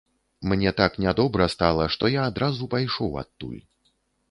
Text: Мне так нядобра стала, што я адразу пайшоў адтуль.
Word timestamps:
Мне 0.53 0.71
так 0.79 0.95
нядобра 1.03 1.47
стала, 1.55 1.85
што 1.97 2.11
я 2.15 2.25
адразу 2.31 2.71
пайшоў 2.73 3.23
адтуль. 3.25 3.63